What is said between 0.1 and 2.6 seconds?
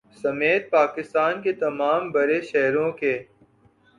سمیت پاکستان کے تمام بڑے